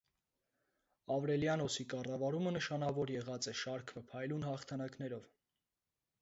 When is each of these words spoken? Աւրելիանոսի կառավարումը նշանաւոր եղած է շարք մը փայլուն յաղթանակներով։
Աւրելիանոսի 1.15 1.85
կառավարումը 1.93 2.53
նշանաւոր 2.55 3.13
եղած 3.17 3.49
է 3.53 3.55
շարք 3.61 3.95
մը 3.99 4.05
փայլուն 4.13 4.49
յաղթանակներով։ 4.49 5.31